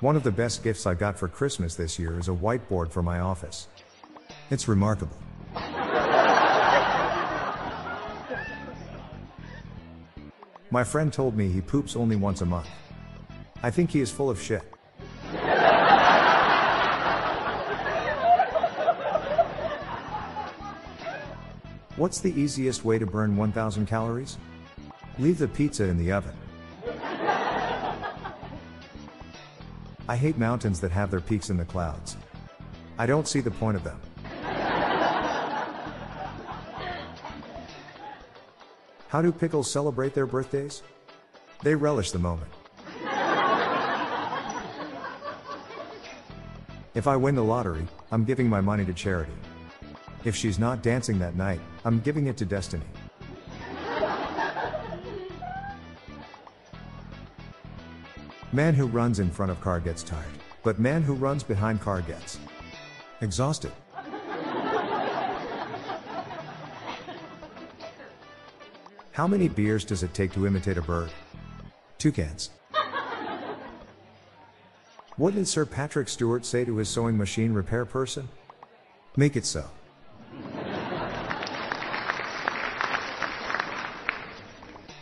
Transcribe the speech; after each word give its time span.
One 0.00 0.16
of 0.16 0.22
the 0.22 0.30
best 0.30 0.64
gifts 0.64 0.86
I 0.86 0.94
got 0.94 1.18
for 1.18 1.28
Christmas 1.28 1.74
this 1.74 1.98
year 1.98 2.18
is 2.18 2.28
a 2.28 2.30
whiteboard 2.30 2.90
for 2.90 3.02
my 3.02 3.20
office. 3.20 3.68
It's 4.50 4.66
remarkable. 4.66 5.14
My 10.70 10.84
friend 10.84 11.12
told 11.12 11.36
me 11.36 11.52
he 11.52 11.60
poops 11.60 11.96
only 11.96 12.16
once 12.16 12.40
a 12.40 12.46
month. 12.46 12.70
I 13.62 13.70
think 13.70 13.90
he 13.90 14.00
is 14.00 14.10
full 14.10 14.30
of 14.30 14.40
shit. 14.40 14.62
What's 21.96 22.20
the 22.20 22.32
easiest 22.40 22.86
way 22.86 22.98
to 22.98 23.04
burn 23.04 23.36
1000 23.36 23.84
calories? 23.84 24.38
Leave 25.18 25.36
the 25.36 25.48
pizza 25.48 25.84
in 25.84 25.98
the 25.98 26.10
oven. 26.10 26.34
I 30.10 30.16
hate 30.16 30.36
mountains 30.38 30.80
that 30.80 30.90
have 30.90 31.08
their 31.12 31.20
peaks 31.20 31.50
in 31.50 31.56
the 31.56 31.64
clouds. 31.64 32.16
I 32.98 33.06
don't 33.06 33.28
see 33.28 33.38
the 33.38 33.52
point 33.52 33.76
of 33.76 33.84
them. 33.84 34.00
How 39.06 39.22
do 39.22 39.30
pickles 39.30 39.70
celebrate 39.70 40.12
their 40.12 40.26
birthdays? 40.26 40.82
They 41.62 41.76
relish 41.76 42.10
the 42.10 42.18
moment. 42.18 42.50
If 46.94 47.06
I 47.06 47.14
win 47.14 47.36
the 47.36 47.44
lottery, 47.44 47.86
I'm 48.10 48.24
giving 48.24 48.48
my 48.48 48.60
money 48.60 48.84
to 48.86 48.92
charity. 48.92 49.30
If 50.24 50.34
she's 50.34 50.58
not 50.58 50.82
dancing 50.82 51.20
that 51.20 51.36
night, 51.36 51.60
I'm 51.84 52.00
giving 52.00 52.26
it 52.26 52.36
to 52.38 52.44
destiny. 52.44 52.82
Man 58.52 58.74
who 58.74 58.86
runs 58.86 59.20
in 59.20 59.30
front 59.30 59.52
of 59.52 59.60
car 59.60 59.78
gets 59.78 60.02
tired, 60.02 60.26
but 60.64 60.80
man 60.80 61.02
who 61.02 61.14
runs 61.14 61.44
behind 61.44 61.80
car 61.80 62.00
gets 62.00 62.36
exhausted. 63.20 63.70
How 69.12 69.28
many 69.28 69.46
beers 69.46 69.84
does 69.84 70.02
it 70.02 70.14
take 70.14 70.32
to 70.32 70.48
imitate 70.48 70.78
a 70.78 70.82
bird? 70.82 71.10
Two 71.98 72.10
cans. 72.10 72.50
What 75.16 75.34
did 75.34 75.46
Sir 75.46 75.64
Patrick 75.64 76.08
Stewart 76.08 76.44
say 76.44 76.64
to 76.64 76.76
his 76.76 76.88
sewing 76.88 77.16
machine 77.16 77.52
repair 77.52 77.84
person? 77.84 78.28
Make 79.16 79.36
it 79.36 79.46
so. 79.46 79.64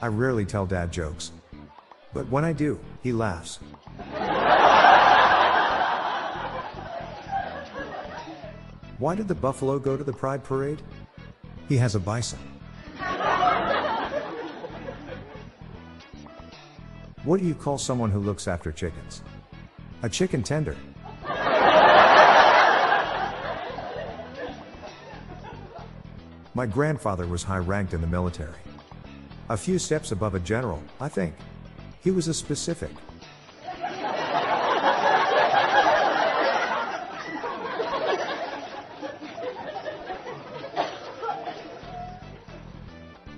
I 0.00 0.06
rarely 0.06 0.46
tell 0.46 0.64
dad 0.64 0.90
jokes. 0.92 1.30
But 2.14 2.30
when 2.30 2.44
I 2.44 2.52
do, 2.52 2.78
he 3.02 3.12
laughs. 3.12 3.58
Why 8.98 9.16
did 9.16 9.26
the 9.26 9.34
buffalo 9.34 9.80
go 9.80 9.96
to 9.96 10.04
the 10.04 10.12
pride 10.12 10.44
parade? 10.44 10.80
He 11.68 11.76
has 11.76 11.96
a 11.96 12.00
bison. 12.00 12.38
What 17.24 17.40
do 17.40 17.46
you 17.46 17.54
call 17.54 17.78
someone 17.78 18.10
who 18.10 18.20
looks 18.20 18.46
after 18.46 18.70
chickens? 18.70 19.22
A 20.02 20.08
chicken 20.08 20.42
tender. 20.42 20.76
My 26.54 26.66
grandfather 26.66 27.26
was 27.26 27.42
high 27.42 27.58
ranked 27.58 27.94
in 27.94 28.00
the 28.00 28.06
military. 28.06 28.60
A 29.48 29.56
few 29.56 29.78
steps 29.78 30.12
above 30.12 30.34
a 30.34 30.40
general, 30.40 30.80
I 31.00 31.08
think. 31.08 31.34
He 32.04 32.10
was 32.10 32.28
a 32.28 32.34
specific. 32.34 32.90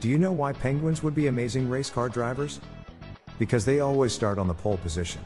Do 0.00 0.09
you 0.09 0.19
know 0.19 0.32
why 0.32 0.53
penguins 0.53 1.05
would 1.05 1.15
be 1.15 1.28
amazing 1.28 1.71
race 1.71 1.91
car 1.91 2.09
drivers? 2.09 2.60
Because 3.38 3.65
they 3.65 3.78
always 3.78 4.12
start 4.12 4.37
on 4.37 4.49
the 4.49 4.55
pole 4.55 4.78
position. 4.78 5.25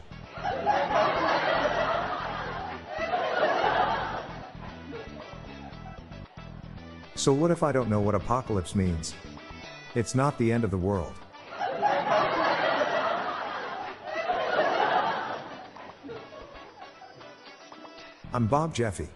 So, 7.15 7.33
what 7.33 7.49
if 7.49 7.63
I 7.63 7.71
don't 7.71 7.89
know 7.89 8.01
what 8.01 8.13
apocalypse 8.13 8.75
means? 8.75 9.15
It's 9.95 10.13
not 10.13 10.37
the 10.37 10.51
end 10.51 10.63
of 10.63 10.69
the 10.69 10.77
world. 10.77 11.13
I'm 18.33 18.47
Bob 18.47 18.73
Jeffy. 18.73 19.09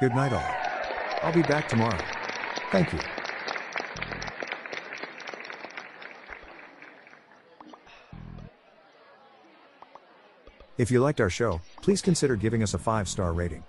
Good 0.00 0.14
night, 0.14 0.32
all. 0.32 0.54
I'll 1.22 1.32
be 1.32 1.42
back 1.42 1.68
tomorrow. 1.68 1.98
Thank 2.70 2.90
you. 2.92 2.98
If 10.78 10.90
you 10.90 11.00
liked 11.00 11.20
our 11.20 11.28
show, 11.28 11.60
please 11.82 12.00
consider 12.00 12.34
giving 12.36 12.62
us 12.62 12.72
a 12.72 12.78
five 12.78 13.08
star 13.08 13.34
rating. 13.34 13.62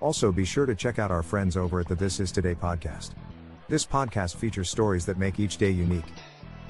Also, 0.00 0.32
be 0.32 0.44
sure 0.44 0.66
to 0.66 0.74
check 0.74 0.98
out 0.98 1.12
our 1.12 1.22
friends 1.22 1.56
over 1.56 1.78
at 1.78 1.86
the 1.86 1.94
This 1.94 2.18
Is 2.18 2.32
Today 2.32 2.56
podcast. 2.56 3.12
This 3.68 3.86
podcast 3.86 4.34
features 4.36 4.68
stories 4.68 5.06
that 5.06 5.18
make 5.18 5.38
each 5.38 5.58
day 5.58 5.70
unique. 5.70 6.04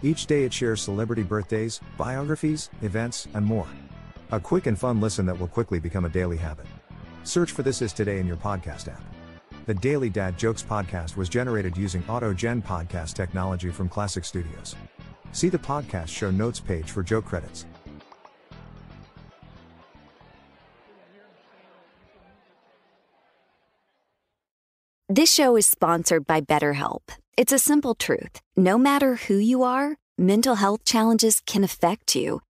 Each 0.03 0.27
day 0.27 0.45
it 0.45 0.53
shares 0.53 0.83
celebrity 0.83 1.23
birthdays, 1.23 1.81
biographies, 1.97 2.69
events, 2.83 3.27
and 3.33 3.45
more. 3.45 3.67
A 4.33 4.41
quick 4.41 4.67
and 4.67 4.79
fun 4.79 5.01
listen 5.01 5.25
that 5.27 5.39
will 5.39 5.49
quickly 5.49 5.81
become 5.81 6.05
a 6.05 6.11
daily 6.11 6.37
habit. 6.37 6.67
Search 7.25 7.53
for 7.53 7.63
This 7.63 7.81
Is 7.83 7.93
Today 7.93 8.19
in 8.19 8.27
your 8.27 8.37
podcast 8.37 8.89
app. 8.89 9.03
The 9.65 9.75
Daily 9.75 10.11
Dad 10.11 10.39
Jokes 10.39 10.63
podcast 10.63 11.17
was 11.17 11.31
generated 11.31 11.77
using 11.77 12.03
AutoGen 12.03 12.63
podcast 12.63 13.15
technology 13.15 13.71
from 13.71 13.89
Classic 13.89 14.25
Studios. 14.25 14.77
See 15.33 15.49
the 15.49 15.59
podcast 15.59 16.09
show 16.09 16.31
notes 16.31 16.61
page 16.61 16.91
for 16.91 17.03
joke 17.03 17.25
credits. 17.25 17.65
This 25.09 25.33
show 25.33 25.57
is 25.57 25.67
sponsored 25.67 26.27
by 26.27 26.41
BetterHelp. 26.43 27.01
It's 27.37 27.53
a 27.53 27.59
simple 27.59 27.95
truth. 27.95 28.41
No 28.57 28.77
matter 28.77 29.17
who 29.17 29.37
you 29.37 29.63
are, 29.63 29.97
mental 30.19 30.57
health 30.57 30.85
challenges 30.85 31.41
can 31.41 31.65
affect 31.65 32.15
you, 32.15 32.41